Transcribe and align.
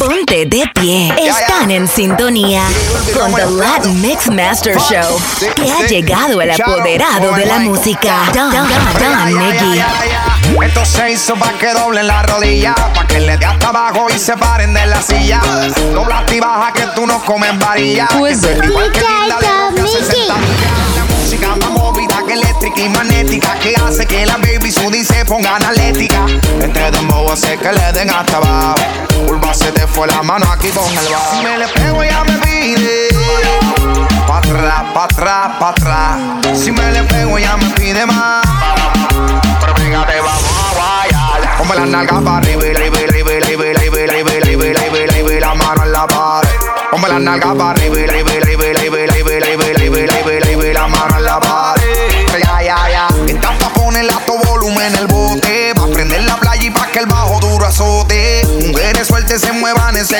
Ponte 0.00 0.46
de 0.46 0.64
pie. 0.74 1.12
Están 1.18 1.70
en 1.70 1.86
sintonía 1.86 2.62
con 3.14 3.34
The 3.34 3.44
Latin 3.44 4.00
Mix 4.00 4.30
Master 4.30 4.78
Show. 4.78 5.20
Que 5.54 5.70
ha 5.70 5.86
llegado 5.86 6.40
el 6.40 6.50
apoderado 6.52 7.32
de 7.32 7.44
la 7.44 7.58
música. 7.58 8.22
Don, 8.32 8.50
Don, 8.50 8.66
Don 8.66 9.38
Nicky. 9.38 9.82
Esto 10.64 10.84
se 10.86 11.12
hizo 11.12 11.34
pa' 11.36 11.52
que 11.52 11.74
doblen 11.74 12.06
la 12.06 12.22
rodilla, 12.22 12.74
pa' 12.94 13.06
que 13.06 13.20
le 13.20 13.36
dé 13.36 13.44
hasta 13.44 13.68
abajo 13.68 14.06
y 14.08 14.18
se 14.18 14.34
paren 14.38 14.72
de 14.72 14.86
la 14.86 15.02
silla. 15.02 15.42
Dobla 15.92 16.24
y 16.32 16.40
baja 16.40 16.72
que 16.72 16.86
tú 16.94 17.06
no 17.06 17.22
comes 17.22 17.58
varilla. 17.58 18.08
Pues 18.18 18.40
Que 18.40 18.52
igual 18.66 18.90
que 18.92 19.00
linda 19.00 19.26
le 19.26 19.34
Mica, 19.34 19.60
rompe 19.66 19.82
Mickey. 19.82 19.98
60 20.00 20.36
millas. 20.36 20.96
La 20.96 21.04
música 21.04 21.56
más 21.56 21.70
movida 21.70 22.08
que 22.08 22.09
eléctrica 22.32 22.80
y 22.80 22.88
magnética 22.88 23.54
que 23.60 23.74
hace 23.76 24.06
que 24.06 24.26
la 24.26 24.36
baby 24.36 24.70
sudi 24.70 25.04
se 25.04 25.24
ponga 25.24 25.56
analética. 25.56 26.26
Este 26.60 26.90
dembow 26.90 27.30
hace 27.30 27.56
que 27.56 27.72
le 27.72 27.92
den 27.92 28.10
hasta 28.10 28.36
abajo. 28.36 28.74
Curva 29.26 29.54
se 29.54 29.72
te 29.72 29.86
fue 29.86 30.06
la 30.06 30.22
mano 30.22 30.46
aquí 30.50 30.68
con 30.68 30.88
el 30.90 31.08
bajo. 31.08 31.36
Si 31.36 31.42
me 31.42 31.58
le 31.58 31.68
pego 31.68 32.04
ya 32.04 32.24
me 32.24 32.38
pide. 32.38 33.08
Pa' 34.26 34.38
atrás, 34.38 34.84
pa' 34.94 35.04
atrás, 35.04 35.50
pa' 35.58 35.68
atrás. 35.70 36.18
Si 36.58 36.70
me 36.70 36.92
le 36.92 37.02
pego 37.04 37.38
ya 37.38 37.56
me 37.56 37.70
pide 37.70 38.06
más. 38.06 38.46
Pero 39.60 39.74
fíjate, 39.76 40.20
vamos 40.20 40.50
a 40.58 40.74
guayar. 40.74 41.56
Ponme 41.58 41.74
la 41.74 41.86
nalga 41.86 42.20
para 42.20 42.36
arriba, 42.38 42.62
arriba, 42.62 42.98
arriba, 42.98 43.30
arriba, 43.40 43.64
arriba, 43.64 43.98
arriba, 44.04 44.30
arriba, 44.30 44.64
arriba, 44.70 45.04
arriba, 45.08 45.40
la 45.40 45.54
mano 45.54 45.84
en 45.84 45.92
la 45.92 46.06
pared. 46.06 46.50
Ponme 46.90 47.08
la 47.08 47.18
nalga 47.18 47.54
para 47.54 47.70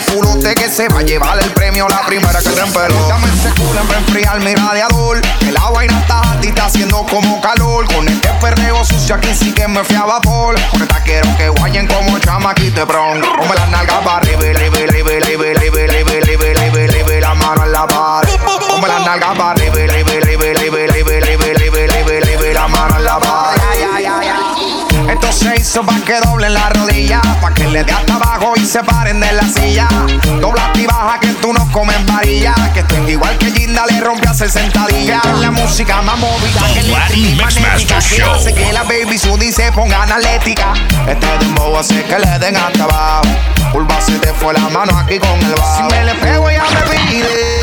culote 0.04 0.54
que 0.54 0.68
se 0.68 0.88
va 0.88 1.00
a 1.00 1.02
llevar 1.02 1.38
el 1.38 1.50
premio 1.50 1.88
la 1.88 2.04
primera 2.06 2.38
que 2.40 2.50
te 2.50 2.60
empeló. 2.60 3.08
Dame 3.08 3.28
ese 3.28 3.50
culo 3.54 3.80
para 3.86 3.98
enfriar 3.98 4.40
mi 4.40 4.54
radiador. 4.54 5.20
Que 5.38 5.52
la 5.52 5.70
vaina 5.70 5.98
está 6.00 6.20
alta 6.20 6.46
y 6.46 6.48
está 6.48 6.66
haciendo 6.66 7.04
como 7.06 7.40
calor. 7.40 7.86
Con 7.92 8.08
este 8.08 8.28
perreo 8.40 8.84
sucio 8.84 9.14
aquí 9.14 9.34
sí 9.34 9.52
que 9.52 9.66
me 9.68 9.82
fui 9.84 9.96
a 9.96 10.04
vapor. 10.04 10.56
Con 10.70 10.82
esta 10.82 11.02
quiero 11.02 11.28
que 11.36 11.48
guayen 11.48 11.86
como 11.86 12.18
chamaquite 12.18 12.84
bron. 12.84 13.20
Ponme 13.20 13.54
las 13.54 13.68
nalgas 13.70 13.98
para 14.04 14.16
arriba, 14.18 14.40
arriba, 14.40 14.78
arriba, 14.78 15.10
arriba, 15.10 15.44
arriba, 15.50 15.80
arriba, 15.80 16.12
arriba, 16.20 16.50
arriba, 16.50 16.84
arriba, 16.84 17.20
la 17.20 17.34
mano 17.34 17.64
en 17.64 17.72
la 17.72 17.86
pared. 17.86 18.36
Ponme 18.68 18.88
las 18.88 19.04
nalgas 19.04 19.36
para 19.36 19.50
arriba, 19.50 19.69
ya. 25.22 25.30
Esto 25.30 25.32
se 25.32 25.56
hizo 25.60 25.82
pa' 25.84 26.00
que 26.04 26.20
doblen 26.20 26.54
la 26.54 26.68
rodilla, 26.70 27.20
pa' 27.40 27.52
que 27.52 27.66
le 27.66 27.84
dé 27.84 27.92
hasta 27.92 28.14
abajo 28.14 28.54
y 28.56 28.64
se 28.64 28.82
paren 28.82 29.20
de 29.20 29.32
la 29.32 29.42
silla. 29.42 29.88
Dobla 30.40 30.70
y 30.74 30.86
baja 30.86 31.20
que 31.20 31.28
tú 31.34 31.52
no 31.52 31.70
comes 31.72 32.04
varilla, 32.06 32.54
que 32.72 32.80
estoy 32.80 33.10
igual 33.10 33.36
que 33.38 33.50
Ginda 33.52 33.86
le 33.86 34.00
rompe 34.00 34.26
a 34.26 34.30
hacer 34.30 34.50
sentadilla. 34.50 35.20
La 35.40 35.50
música 35.50 36.02
más 36.02 36.18
movida 36.18 36.60
que 36.72 36.82
Mix 36.82 37.40
magnética, 37.40 37.94
Master 37.94 37.98
que 37.98 38.22
Show. 38.22 38.34
hace 38.34 38.54
que 38.54 38.72
la 38.72 38.82
baby 38.84 39.18
sudi 39.18 39.52
se 39.52 39.70
ponga 39.72 40.02
analética. 40.02 40.72
Este 41.06 41.26
dembow 41.38 41.76
hace 41.76 42.02
que 42.04 42.18
le 42.18 42.38
den 42.38 42.56
hasta 42.56 42.84
abajo. 42.84 43.28
Curva 43.72 44.00
se 44.00 44.18
te 44.18 44.32
fue 44.32 44.54
la 44.54 44.68
mano 44.68 44.96
aquí 44.98 45.18
con 45.18 45.38
el 45.42 45.54
bajo. 45.54 45.76
Si 45.76 45.94
me 45.94 46.04
le 46.04 46.14
pego 46.14 46.50
ya 46.50 46.64
me 46.64 46.80
pide. 47.08 47.60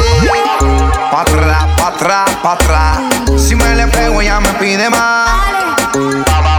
Pa' 1.12 1.22
atrás, 1.22 1.66
pa' 1.78 1.88
atrás, 1.88 2.30
pa' 2.44 2.54
atrás. 2.54 3.00
Si 3.38 3.56
me 3.56 3.76
le 3.76 3.88
pego 3.88 4.22
ya 4.22 4.40
me 4.40 4.50
pide 4.54 4.90
más. 4.90 6.57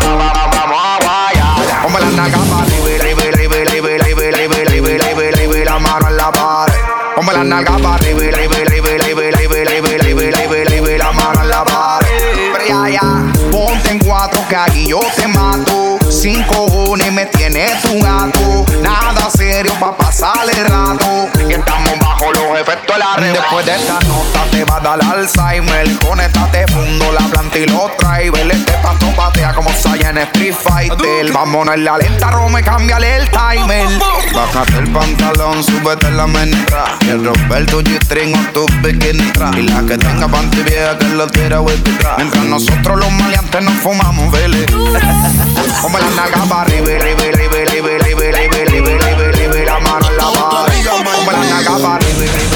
Guayar. 2.19 2.29
Ponme 2.29 2.33
la 2.33 2.35
nalga 2.35 2.39
pa' 2.49 2.61
arriba, 2.63 2.89
y 2.91 2.95
arriba, 2.95 3.23
y 3.25 3.63
arriba, 3.63 3.91
y 3.91 4.01
arriba, 4.01 4.23
y 4.23 4.29
arriba, 4.29 4.55
y 4.55 4.67
arriba, 4.67 4.89
y 4.89 4.95
arriba, 4.95 5.25
y 5.25 5.29
arriba, 5.29 5.65
la 5.65 5.79
mano 5.79 6.09
en 6.09 6.17
la 6.17 6.33
pared. 6.33 6.75
Ponme 7.15 7.33
la 7.33 7.45
nalga 7.45 7.77
pa' 7.79 7.95
arriba, 7.95 8.25
y 8.25 8.29
arriba, 8.29 8.55
y 8.57 8.63
arriba, 8.63 8.91
y 8.91 9.29
arriba, 9.29 9.57
y 9.57 9.59
arriba, 9.59 9.59
y 9.59 9.67
arriba, 9.67 9.89
y 9.89 9.95
arriba, 9.95 10.23
y 10.23 10.29
arriba, 10.29 10.59
y 10.59 10.67
arriba, 10.67 10.99
la 10.99 11.13
mano 11.13 11.43
en 11.43 11.49
la 11.49 11.65
pared. 11.65 12.09
Pero 12.53 12.67
ya, 12.67 12.89
ya, 12.89 13.33
ponte 13.51 13.91
en 13.91 13.99
cuatro 14.01 14.41
que 14.49 14.57
aquí 14.57 14.87
yo 14.89 15.01
te 15.17 15.28
mato. 15.28 15.99
Sin 16.11 16.43
cojones 16.45 17.12
me 17.12 17.27
tienes 17.27 17.81
tu 17.83 18.01
gato. 18.01 18.65
Nada 18.83 19.31
serio 19.31 19.73
pa' 19.78 19.97
pasar 19.97 20.49
el 20.51 20.67
rato. 20.67 21.28
Estamos 21.59 21.99
bajo 21.99 22.33
los 22.33 22.61
efectos 22.61 22.97
de 22.97 22.99
la 22.99 23.33
Después 23.33 23.67
de 23.67 23.75
esta 23.75 23.99
nota 24.07 24.45
te 24.51 24.65
va 24.65 24.77
a 24.77 24.81
dar 24.81 25.01
Alzheimer. 25.03 25.99
Conéctate, 25.99 26.67
fundo 26.69 27.11
la 27.13 27.27
planta 27.27 27.59
y 27.59 27.67
los 27.67 27.91
drivers. 27.99 28.55
Este 28.55 28.73
pato 28.75 29.07
patea 29.17 29.53
como 29.55 29.71
Saya 29.73 30.11
en 30.11 30.19
Street 30.19 30.55
Fighter. 30.55 31.33
Vamos 31.33 31.67
a 31.69 31.77
la 31.77 31.99
lenta, 31.99 32.31
Rome, 32.31 32.63
cámbiale 32.63 33.17
el 33.17 33.29
timer. 33.31 33.89
Bájate 34.33 34.79
el 34.79 34.93
pantalón, 34.93 35.65
súbete 35.65 36.11
la 36.13 36.29
menestra. 36.29 36.97
Y 37.01 37.09
el 37.09 37.25
romper 37.25 37.67
tu 37.67 37.83
G-string 37.83 38.35
o 38.35 38.53
tu 38.53 38.67
bikini 38.83 39.33
tra. 39.33 39.51
Y 39.57 39.63
la 39.63 39.83
que 39.83 39.99
tenga 39.99 40.29
panty 40.29 40.63
vieja 40.63 40.97
que 40.97 41.07
lo 41.07 41.27
tira 41.27 41.61
tra. 41.99 42.17
Mientras 42.19 42.45
nosotros 42.45 42.99
los 42.99 43.11
maleantes 43.11 43.63
nos 43.63 43.75
fumamos, 43.75 44.31
vele. 44.31 44.65
Ponme 45.83 45.99
la 45.99 46.47
para 46.49 46.63
arriba, 46.63 46.87
arriba, 46.87 47.23
arriba, 47.23 47.59
arriba, 47.67 47.89
arriba, 47.99 48.23
arriba, 48.29 48.61
arriba, 48.63 48.91
arriba, 48.91 49.29
arriba, 49.29 49.55
la 49.67 49.79
mano 49.81 50.09
en 50.09 50.17
la 50.17 50.31
pared. 50.33 50.68
body 51.88 52.12
living. 52.19 52.47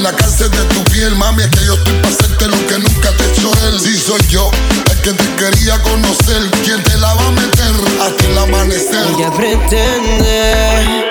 En 0.00 0.04
la 0.04 0.12
cárcel 0.12 0.50
de 0.50 0.64
tu 0.74 0.82
piel 0.84 1.14
Mami, 1.14 1.42
es 1.42 1.50
que 1.50 1.64
yo 1.64 1.74
estoy 1.74 1.92
pa' 2.00 2.08
hacerte 2.08 2.46
lo 2.46 2.66
que 2.66 2.78
nunca 2.78 3.10
te 3.16 3.24
he 3.24 3.30
hecho 3.30 3.50
él 3.68 3.78
Sí 3.80 3.98
soy 3.98 4.20
yo, 4.28 4.50
el 4.90 5.00
que 5.02 5.12
te 5.12 5.24
quería 5.36 5.78
conocer 5.82 6.50
Quien 6.64 6.82
te 6.82 6.96
la 6.96 7.12
va 7.14 7.26
a 7.26 7.30
meter 7.32 7.74
hasta 8.00 8.26
el 8.26 8.38
amanecer 8.38 9.06
Ella 9.16 9.30
pretende 9.30 11.06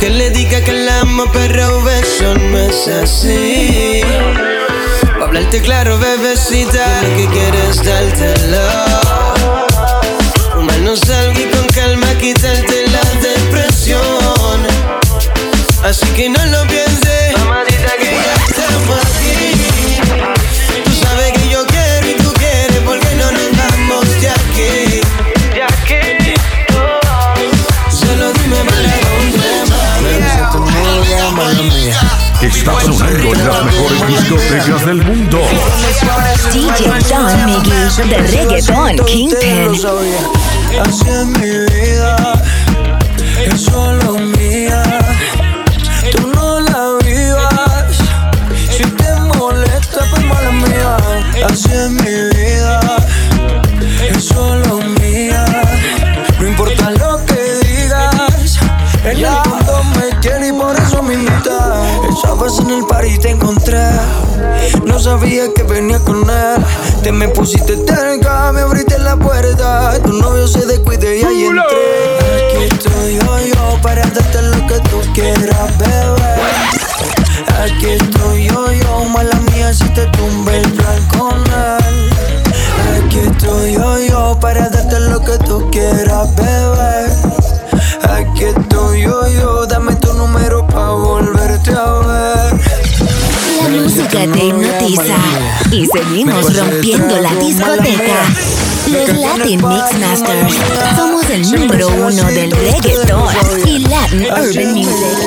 que 0.00 0.10
le 0.10 0.30
diga 0.30 0.62
que 0.62 0.72
la 0.72 1.00
amo, 1.00 1.24
pero 1.32 1.88
eso 1.88 2.34
no 2.34 2.58
es 2.58 2.86
así. 2.86 4.02
Pa' 5.18 5.24
hablarte 5.24 5.62
claro, 5.62 5.98
bebecita, 5.98 7.00
que 7.16 7.26
quieres 7.32 7.82
dártelo. 7.82 8.68
Fumarnos 10.52 11.00
algo 11.08 11.40
y 11.40 11.44
con 11.44 11.66
calma 11.68 12.08
quitarte 12.18 12.84
la 12.88 13.20
depresión. 13.22 14.66
Así 15.82 16.06
que 16.16 16.28
no 16.28 16.44
lo 16.46 16.66
pienses, 16.66 16.85
Está 31.86 32.80
sonando 32.80 33.32
en 33.32 33.46
las 33.46 33.64
mejores 33.64 34.08
discotecas 34.08 34.84
del 34.86 35.04
mundo. 35.04 35.40
DJ 36.52 36.88
Don 37.08 37.44
Miggy 37.46 38.08
de 38.08 38.18
Reggaeton 38.18 38.96
Kingpin. 39.06 39.70
Así 40.80 41.08
es 41.08 41.26
mi 41.26 41.50
vida, 41.72 42.42
es 43.46 43.60
solo 43.60 44.14
mía. 44.14 44.82
Tú 46.10 46.26
no 46.34 46.58
la 46.58 46.98
vivas. 47.04 47.96
Si 48.68 48.82
te 48.82 49.14
molesta, 49.38 50.00
pues 50.10 50.24
mala 50.24 50.50
mía. 50.50 50.96
Así 51.48 51.68
es 51.70 51.90
mi 51.90 52.36
vida. 52.36 52.65
sabía 65.18 65.44
que 65.54 65.62
venía 65.62 65.98
con 66.00 66.28
él. 66.28 66.64
Te 67.02 67.10
me 67.10 67.28
pusiste 67.28 67.74
cerca, 67.86 68.52
me 68.52 68.60
abriste 68.60 68.98
la 68.98 69.16
puerta. 69.16 69.98
Tu 70.02 70.12
novio 70.12 70.46
se 70.46 70.66
descuide 70.66 71.18
y 71.18 71.22
ahí 71.24 71.44
entré. 71.44 71.64
Aquí 72.48 72.64
estoy 72.74 73.14
yo, 73.14 73.38
yo 73.54 73.80
para 73.82 74.02
darte 74.02 74.42
lo 74.42 74.66
que 74.66 74.78
tú 74.90 75.00
quieras, 75.14 75.78
bebé. 75.78 76.34
Aquí 77.62 77.86
estoy 77.86 78.48
yo, 78.48 78.72
yo, 78.72 79.04
mala 79.04 79.36
mía, 79.52 79.72
si 79.72 79.88
te 79.90 80.06
tumbe 80.06 80.58
el 80.58 80.70
plan 80.72 81.02
con 81.16 81.38
él. 81.38 82.10
Aquí 82.98 83.18
estoy 83.18 83.72
yo, 83.72 83.98
yo 84.00 84.38
para 84.40 84.68
darte 84.68 85.00
lo 85.00 85.20
que 85.20 85.38
tú 85.38 85.70
quieras, 85.70 86.28
bebé. 86.36 87.06
Aquí 88.12 88.44
estoy 88.44 89.02
yo, 89.02 89.28
yo, 89.28 89.66
dame 89.66 89.94
tu 89.96 90.12
número 90.12 90.66
pa' 90.66 90.90
volverte 90.90 91.72
a 91.72 91.92
ver. 92.06 92.76
La 93.62 93.82
música 93.82 94.18
te 94.32 94.44
y 94.86 95.84
seguimos 95.86 96.56
rompiendo 96.56 97.20
la 97.20 97.34
discoteca. 97.34 98.22
Los 98.86 99.08
Latin 99.18 99.60
Mix 99.66 99.98
Masters. 99.98 100.54
Somos 100.94 101.28
el 101.28 101.42
número 101.50 101.88
uno 101.88 102.24
del 102.26 102.52
reggaetón 102.52 103.26
y 103.66 103.80
Latin 103.80 104.26
Urban 104.26 104.74
Music. 104.74 105.18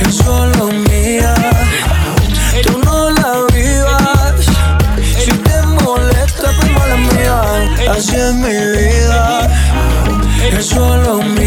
Es 0.00 0.14
solo 0.14 0.68
mía. 0.88 1.34
Tú 2.62 2.78
no 2.82 3.10
la 3.10 3.44
vivas. 3.52 4.46
Si 5.22 5.30
te 5.30 5.62
molesta, 5.84 6.50
pues 6.58 6.72
mala 6.72 6.96
mía. 6.96 7.92
Así 7.92 8.16
es 8.16 8.32
mi 8.32 8.48
vida. 8.48 9.50
Es 10.50 10.64
solo 10.64 11.18
mía. 11.18 11.41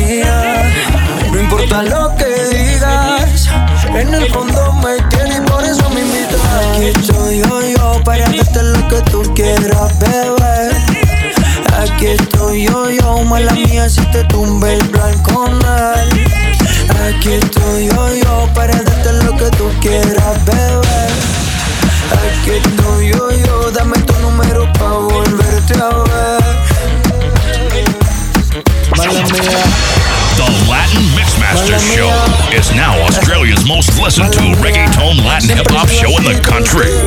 the 36.25 36.42
country. 36.42 37.05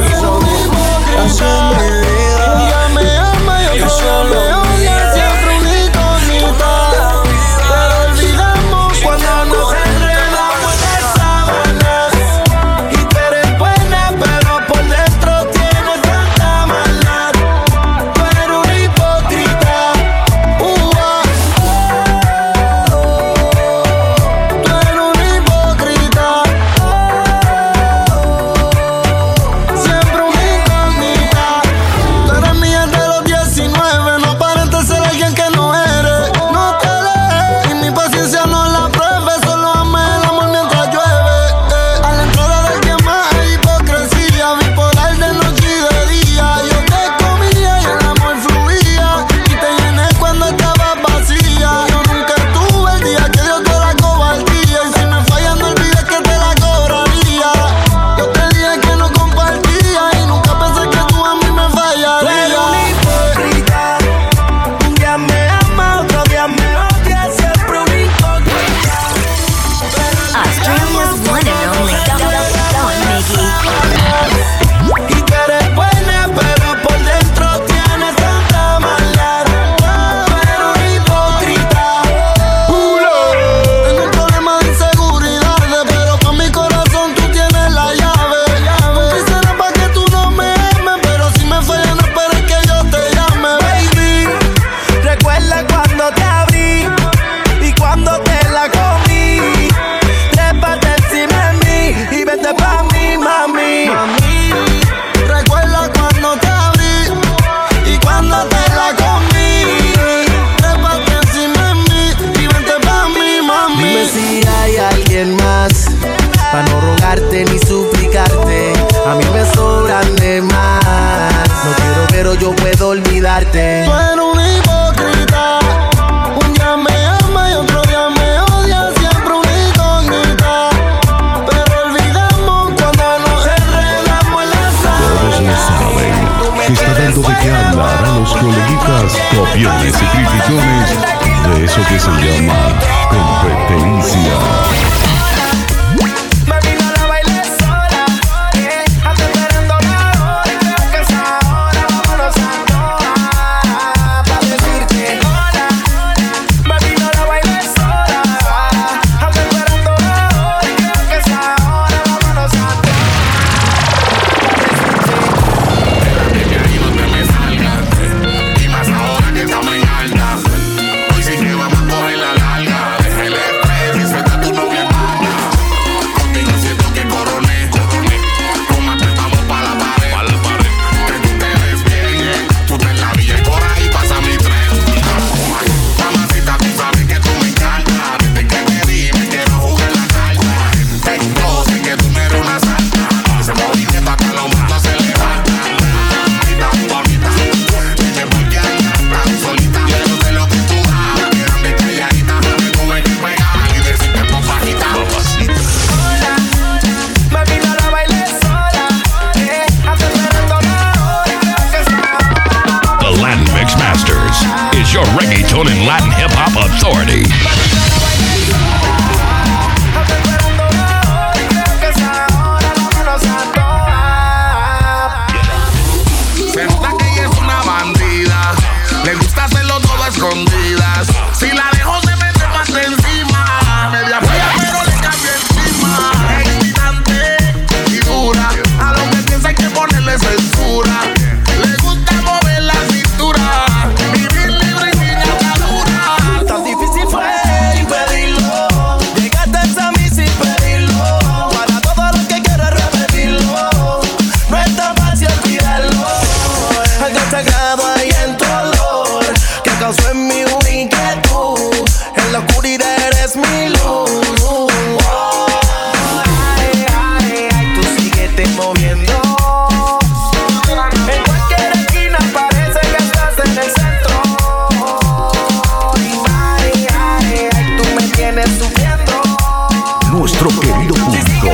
querido 280.48 280.94
público. 280.94 281.48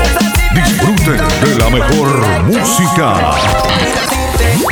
Disfruten 0.54 1.20
de 1.42 1.58
la 1.58 1.70
mejor 1.70 2.44
música. 2.44 3.14
Que 4.08 4.18
tengo. 4.38 4.68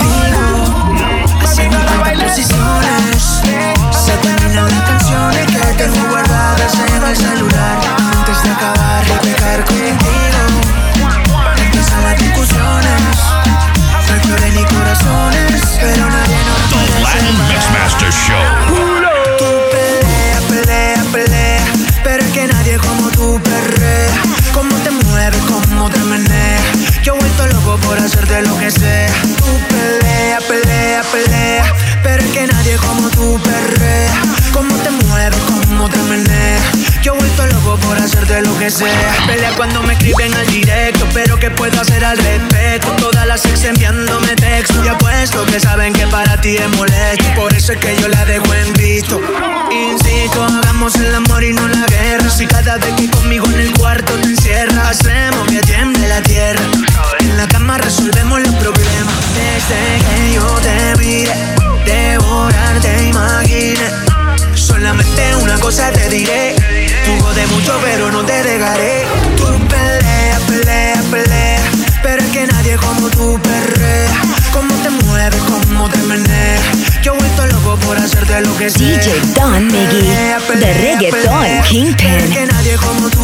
Antes 8.17 8.43
de 8.43 8.51
acabar 8.51 9.05
de 9.07 9.23
las 12.03 12.19
discusiones. 12.19 13.19
The 15.83 15.97
Latin 17.73 18.11
Show. 18.11 18.92
Cómo 25.73 25.91
te 25.91 25.99
meneas 26.01 27.03
Yo 27.03 27.15
vuelto 27.17 27.47
loco 27.49 27.79
por 27.79 27.99
hacerte 27.99 28.43
lo 28.43 28.59
que 28.59 28.71
sea 28.71 29.13
Tú 29.23 29.45
pelea, 29.69 30.39
pelea, 30.49 31.03
pelea 31.13 31.65
Pero 32.03 32.23
es 32.23 32.31
que 32.31 32.47
nadie 32.47 32.77
como 32.77 33.09
tú 33.11 33.41
perrea 33.43 34.23
meneas 36.09 36.63
Yo 37.03 37.15
he 37.15 37.19
vuelto 37.19 37.47
loco 37.47 37.77
por 37.79 37.99
hacerte 37.99 38.43
lo 38.43 38.59
que 38.59 38.71
sea 38.71 39.15
Pelea 39.27 39.53
cuando 39.57 39.83
me 39.83 39.95
escriben 39.95 40.35
al 40.35 40.47
directo 40.47 41.07
Pero 41.15 41.39
¿qué 41.39 41.51
puedo 41.51 41.81
hacer 41.81 42.05
al 42.05 42.17
respecto? 42.19 42.93
Todas 42.93 43.27
las 43.27 43.45
ex 43.47 43.65
enviándome 43.65 44.35
texto 44.37 44.85
Y 44.85 44.89
apuesto 44.89 45.45
que 45.47 45.61
saben 45.61 45.93
que 45.93 46.07
para 46.07 46.41
ti 46.41 46.57
es 46.57 46.69
molesto. 46.77 47.25
Por 47.37 47.53
eso 47.55 47.73
es 47.73 47.79
que 47.79 47.97
yo 48.01 48.09
la 48.09 48.25
dejo 48.25 48.53
en 48.55 48.73
visto. 48.75 49.21
Insisto, 49.71 50.43
hagamos 50.43 50.95
el 50.97 51.15
amor 51.15 51.43
y 51.45 51.53
no 51.53 51.67
la 51.69 51.87
guerra. 51.87 52.29
Si 52.29 52.47
cada 52.47 52.77
vez 52.79 52.95
que 52.97 53.11
conmigo 53.11 53.47
en 53.47 53.61
el 53.61 53.73
cuarto 53.73 54.15
te 54.15 54.29
encierras 54.29 55.01
Hacemos 55.01 55.47
que 55.49 55.61
tiemble 55.61 56.09
la 56.09 56.23
tierra. 56.23 56.63
En 57.21 57.37
la 57.37 57.47
cama 57.49 57.79
resolvemos 57.79 58.41
los 58.41 58.55
problemas. 58.57 59.15
Desde 59.35 60.05
que 60.07 60.35
yo 60.35 60.47
te 60.61 60.99
mire 60.99 61.35
Devorar 61.85 62.81
te 62.81 63.09
imaginé 63.09 64.02
Solamente 64.83 65.37
una 65.37 65.57
cosa 65.61 65.93
te 65.93 66.09
diré 66.09 66.57
Tú 67.05 67.35
de 67.35 67.47
mucho 67.47 67.79
pero 67.85 68.11
no 68.11 68.25
te 68.25 68.43
dejaré 68.43 69.05
Tú 69.37 69.45
pelea, 69.69 70.41
pelea, 70.49 71.01
pelea 71.09 71.63
Pero 72.03 72.21
es 72.21 72.31
que 72.31 72.49
nadie 72.49 72.77
como 72.79 73.09
tú 73.11 73.39
perrea 73.41 74.11
Cómo 74.53 74.75
te 74.83 74.91
mueves, 74.91 75.41
cómo 75.43 75.89
te 75.89 75.99
meneas 75.99 76.63
Yo 77.01 77.15
he 77.15 77.17
vuelto 77.17 77.47
loco 77.47 77.77
por 77.87 77.97
hacerte 77.97 78.41
lo 78.41 78.57
que 78.57 78.71
sea 78.71 78.99
DJ 78.99 79.21
Don 79.37 79.67
Miggy, 79.69 80.11
The 80.49 80.75
Reggaeton. 80.75 81.63
Kingpin. 81.63 81.97
Pero 81.97 82.25
es 82.25 82.31
que 82.31 82.47
nadie 82.47 82.77
como 82.77 83.09
tú 83.09 83.22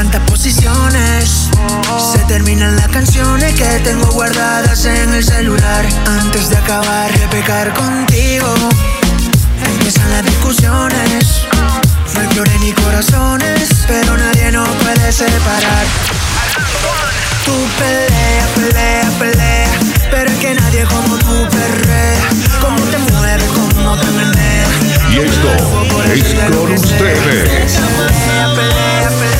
tantas 0.00 0.22
posiciones 0.30 1.50
Se 2.12 2.18
terminan 2.20 2.74
las 2.74 2.88
canciones 2.88 3.52
que 3.52 3.66
tengo 3.84 4.06
guardadas 4.12 4.86
en 4.86 5.12
el 5.12 5.22
celular 5.22 5.84
Antes 6.06 6.48
de 6.48 6.56
acabar 6.56 7.12
de 7.18 7.28
pecar 7.28 7.74
contigo 7.74 8.46
Empiezan 9.62 10.10
las 10.10 10.24
discusiones 10.24 11.44
no 12.14 12.20
hay 12.22 12.26
flores 12.34 12.60
ni 12.60 12.72
corazones, 12.72 13.68
pero 13.86 14.16
nadie 14.16 14.50
nos 14.50 14.68
puede 14.68 15.12
separar. 15.12 15.86
Tú 17.44 17.52
pelea, 17.78 18.46
pelea, 18.56 19.10
pelea, 19.16 19.70
pero 20.10 20.30
es 20.30 20.38
que 20.38 20.54
nadie 20.54 20.84
como 20.86 21.16
tú 21.18 21.46
perrea. 21.50 22.28
Cómo 22.60 22.82
te 22.90 22.98
mueves, 22.98 23.44
cómo 23.54 23.96
te 23.96 24.06
meneas. 24.10 24.68
Y 25.12 25.18
esto 25.18 25.48
es 26.12 26.50
con 26.50 26.72
ustedes. 26.72 26.98
Pelea, 26.98 28.48
pelea, 28.56 29.08
pelea, 29.20 29.39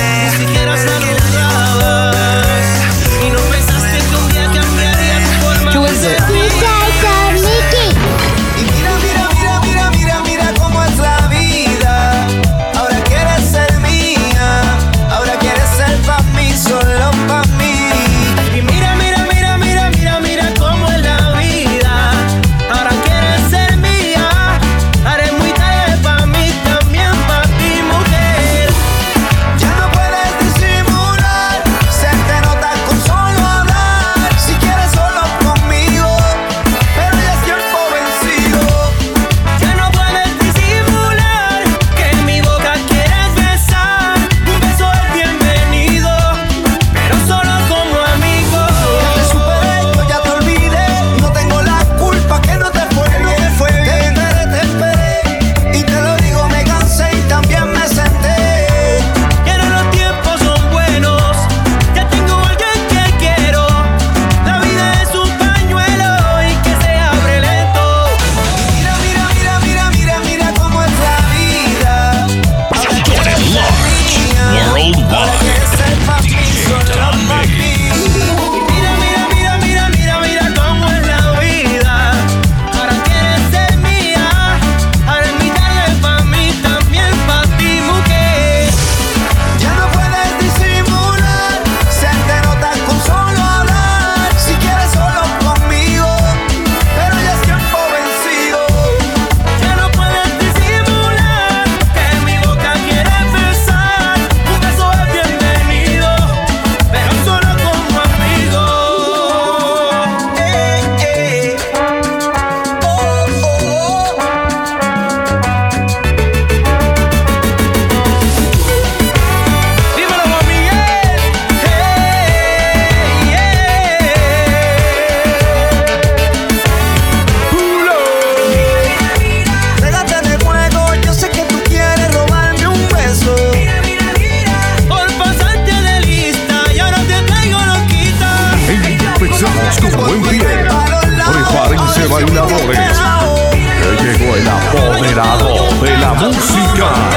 música. 146.14 147.09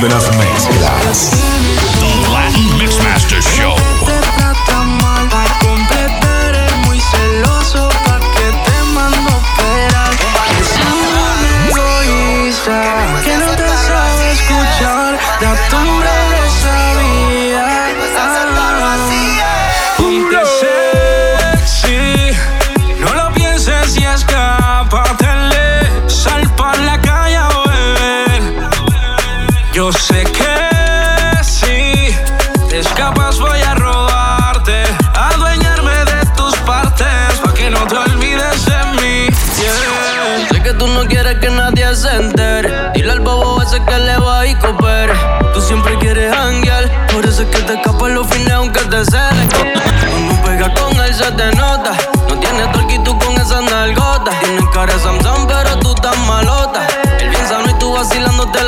de 0.00 0.80
las. 0.80 1.39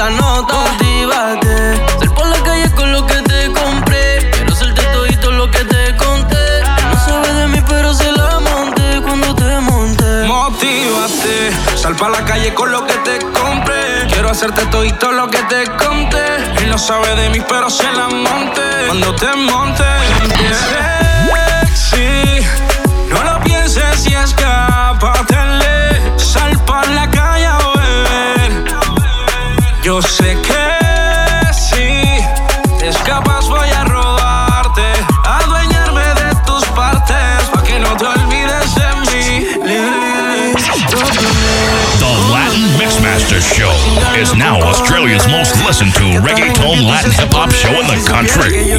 la 0.02 0.10
nota. 0.10 0.54
Cultívate, 0.54 1.76
ser 2.00 2.10
por 2.10 2.26
la 2.26 2.42
calle 2.42 2.70
con 2.72 2.92
lo 2.92 3.06
que 3.06 3.22
te 3.22 3.52
compré. 3.52 4.30
Quiero 4.32 4.52
hacerte 4.52 4.82
todito 4.92 5.30
lo 5.30 5.50
que 5.50 5.64
te 5.64 5.96
conté. 5.96 6.44
No 6.90 6.98
sabe 7.06 7.32
de 7.32 7.46
mí, 7.48 7.60
pero 7.68 7.94
se 7.94 8.10
la 8.10 8.40
monté 8.40 9.00
cuando 9.02 9.34
te 9.34 9.60
monté. 9.60 10.24
Motívate, 10.26 11.52
sal 11.76 11.94
pa' 11.94 12.08
la 12.08 12.24
calle 12.24 12.52
con 12.52 12.72
lo 12.72 12.84
que 12.86 12.94
te 13.06 13.18
compré. 13.18 14.06
Quiero 14.12 14.30
hacerte 14.30 14.66
todito 14.66 15.12
lo 15.12 15.28
que 15.28 15.42
te 15.44 15.64
conté. 15.76 16.24
Él 16.58 16.70
no 16.70 16.78
sabe 16.78 17.14
de 17.14 17.28
mí, 17.30 17.40
pero 17.48 17.70
se 17.70 17.90
la 17.92 18.08
monté 18.08 18.86
cuando 18.88 19.14
te 19.14 19.30
monté. 19.36 20.91
Yo 29.92 30.00
sé 30.00 30.38
que 30.40 31.52
si 31.52 31.85
es 32.83 32.96
capaz 33.05 33.46
voy 33.46 33.68
a 33.68 33.85
robarte, 33.85 34.81
de 34.81 36.35
tus 36.46 36.64
partes, 36.68 37.50
que 37.66 37.78
no 37.78 37.94
te 37.98 38.07
olvides 38.07 38.74
de 38.74 38.87
mí. 39.11 39.46
The 41.98 42.11
Latin 42.33 42.78
Mixmaster 42.78 43.42
Show 43.42 43.70
is 44.18 44.35
now 44.35 44.62
Australia's 44.62 45.28
most 45.28 45.55
listened 45.66 45.92
to 45.96 46.18
reggaeton 46.26 46.87
Latin 46.88 47.12
hip 47.12 47.31
hop 47.31 47.52
show 47.52 47.78
in 47.78 47.87
the 47.87 48.02
country. 48.09 48.72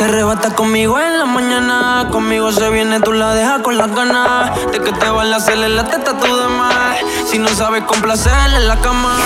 Se 0.00 0.06
arrebata 0.06 0.48
conmigo 0.54 0.98
en 0.98 1.18
la 1.18 1.26
mañana. 1.26 2.08
Conmigo 2.10 2.50
se 2.52 2.70
viene, 2.70 3.00
tú 3.00 3.12
la 3.12 3.34
dejas 3.34 3.60
con 3.60 3.76
las 3.76 3.94
ganas. 3.94 4.50
De 4.72 4.80
que 4.80 4.92
te 4.92 5.10
van 5.10 5.30
a 5.30 5.36
hacerle 5.36 5.68
la 5.68 5.84
teta 5.84 6.16
tú 6.18 6.36
de 6.38 6.48
más. 6.48 6.96
Si 7.26 7.38
no 7.38 7.50
sabes 7.50 7.84
complacerle 7.84 8.56
en 8.56 8.66
la 8.68 8.76
cama, 8.76 9.18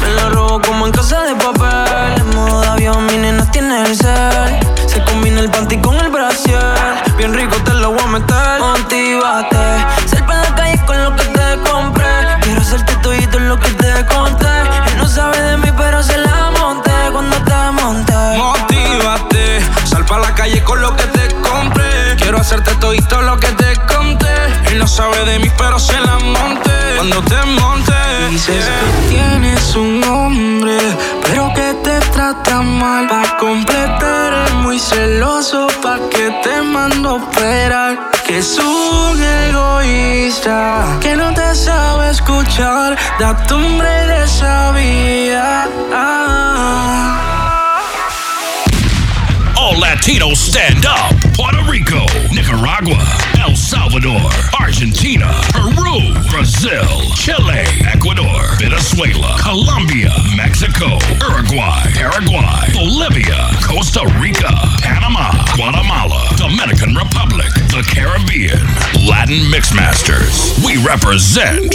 me 0.00 0.10
la 0.16 0.28
robo 0.30 0.60
como 0.62 0.84
en 0.84 0.90
casa 0.90 1.22
de 1.22 1.36
papel. 1.36 2.20
En 2.22 2.34
modo 2.34 2.60
de 2.60 2.66
avión, 2.66 3.06
mi 3.06 3.18
nena 3.18 3.48
tiene 3.52 3.82
el 3.82 3.96
cel. 3.96 4.58
Se 4.88 5.00
combina 5.04 5.38
el 5.38 5.48
panty 5.48 5.80
con 5.80 5.94
el 5.94 6.08
brasier. 6.08 6.74
Bien 7.16 7.32
rico 7.32 7.54
te 7.64 7.74
lo 7.74 7.92
voy 7.92 8.02
a 8.02 8.06
meter. 8.08 8.58
Motivate. 8.58 9.86
Salpa 10.06 10.34
en 10.34 10.42
la 10.42 10.54
calle 10.56 10.84
con 10.86 11.04
lo 11.04 11.14
que 11.14 11.24
te 11.24 11.70
compré. 11.70 12.04
Quiero 12.40 12.62
hacerte 12.62 12.96
todo 12.96 13.12
lo 13.38 13.60
que 13.60 13.70
te 13.70 14.06
conté. 14.06 14.48
Él 14.88 14.98
no 14.98 15.06
sabe 15.06 15.40
de 15.40 15.56
mí, 15.58 15.68
pero 15.76 16.02
se 16.02 16.18
la 16.18 16.25
pa' 20.06 20.18
la 20.18 20.34
calle 20.34 20.62
con 20.62 20.80
lo 20.80 20.94
que 20.96 21.04
te 21.04 21.28
compré. 21.36 22.16
Quiero 22.16 22.38
hacerte 22.38 22.74
todito 22.76 23.20
lo 23.22 23.38
que 23.38 23.48
te 23.48 23.76
conté. 23.86 24.34
Él 24.70 24.78
no 24.78 24.86
sabe 24.86 25.24
de 25.24 25.38
mí, 25.38 25.50
pero 25.56 25.78
se 25.78 25.98
la 26.00 26.18
monte. 26.18 26.70
Cuando 26.96 27.22
te 27.22 27.36
monte, 27.60 27.92
dices 28.30 28.64
que 28.64 29.14
tienes 29.14 29.74
un 29.74 30.02
hombre, 30.04 30.78
pero 31.22 31.52
que 31.54 31.74
te 31.82 31.98
trata 32.12 32.62
mal. 32.62 33.08
Pa' 33.08 33.36
completar, 33.38 34.46
es 34.46 34.54
muy 34.54 34.78
celoso, 34.78 35.66
pa' 35.82 35.98
que 36.10 36.30
te 36.42 36.62
mando 36.62 37.18
esperar. 37.18 38.10
Que 38.26 38.38
es 38.38 38.58
un 38.58 39.22
egoísta, 39.22 40.98
que 41.00 41.16
no 41.16 41.32
te 41.32 41.54
sabe 41.54 42.10
escuchar. 42.10 42.96
Da 43.18 43.36
tumbre 43.46 43.88
de 43.88 44.24
esa 44.24 44.72
vida. 44.72 45.68
Ah, 45.92 46.25
Latinos 49.86 50.34
stand 50.34 50.84
up. 50.84 51.14
Puerto 51.38 51.62
Rico, 51.70 52.04
Nicaragua, 52.34 53.06
El 53.38 53.54
Salvador, 53.54 54.32
Argentina, 54.58 55.30
Peru, 55.54 56.12
Brazil, 56.28 57.14
Chile, 57.14 57.62
Ecuador, 57.94 58.58
Venezuela, 58.58 59.38
Colombia, 59.40 60.10
Mexico, 60.36 60.98
Uruguay, 61.22 61.86
Paraguay, 61.94 62.66
Bolivia, 62.74 63.46
Costa 63.62 64.02
Rica, 64.18 64.50
Panama, 64.82 65.30
Guatemala, 65.54 66.34
Dominican 66.36 66.96
Republic, 66.96 67.52
the 67.70 67.86
Caribbean, 67.86 68.66
Latin 69.06 69.46
Mixmasters. 69.54 70.58
We 70.66 70.82
represent 70.82 71.70